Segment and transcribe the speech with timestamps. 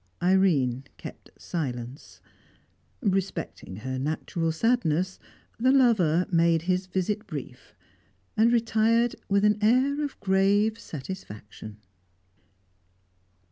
[0.23, 2.21] Irene kept silence.
[3.03, 5.19] Respecting her natural sadness,
[5.59, 7.75] the lover made his visit brief,
[8.35, 11.77] and retired with an air of grave satisfaction.